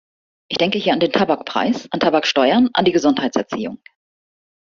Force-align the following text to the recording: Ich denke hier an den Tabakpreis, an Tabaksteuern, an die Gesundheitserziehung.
Ich 0.49 0.57
denke 0.57 0.79
hier 0.79 0.93
an 0.93 0.99
den 0.99 1.11
Tabakpreis, 1.11 1.87
an 1.91 1.99
Tabaksteuern, 1.99 2.71
an 2.73 2.85
die 2.85 2.91
Gesundheitserziehung. 2.91 3.79